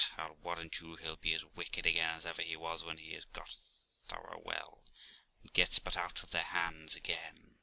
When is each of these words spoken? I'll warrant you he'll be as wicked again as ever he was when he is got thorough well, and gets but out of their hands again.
I'll 0.17 0.33
warrant 0.41 0.79
you 0.79 0.95
he'll 0.95 1.15
be 1.17 1.35
as 1.35 1.45
wicked 1.45 1.85
again 1.85 2.15
as 2.15 2.25
ever 2.25 2.41
he 2.41 2.55
was 2.55 2.83
when 2.83 2.97
he 2.97 3.13
is 3.13 3.25
got 3.25 3.55
thorough 4.07 4.41
well, 4.43 4.83
and 5.43 5.53
gets 5.53 5.77
but 5.77 5.95
out 5.95 6.23
of 6.23 6.31
their 6.31 6.41
hands 6.45 6.95
again. 6.95 7.57